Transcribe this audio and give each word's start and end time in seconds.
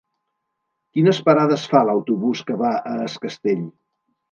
Quines 0.97 1.19
parades 1.27 1.67
fa 1.75 1.83
l'autobús 1.91 2.43
que 2.51 2.59
va 2.65 2.73
a 2.95 2.97
Es 3.11 3.21
Castell? 3.29 3.65